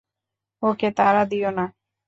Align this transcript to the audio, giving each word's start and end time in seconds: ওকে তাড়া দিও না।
ওকে 0.63 0.89
তাড়া 0.97 1.23
দিও 1.25 1.49
না। 1.57 1.65